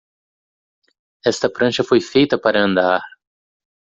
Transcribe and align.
Esta 1.31 1.47
prancha 1.55 1.83
foi 1.89 2.01
feita 2.11 2.35
para 2.43 2.65
andar. 2.67 3.01